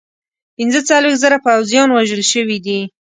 [0.57, 2.79] پنځه څلوېښت زره پوځیان وژل شوي دي.